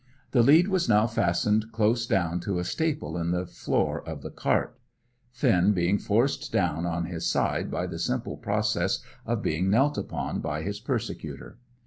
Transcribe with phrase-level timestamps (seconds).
[0.31, 4.31] The lead was now fastened close down to a staple in the floor of the
[4.31, 4.79] cart,
[5.31, 10.39] Finn being forced down on his side by the simple process of being knelt upon
[10.39, 11.59] by his persecutor.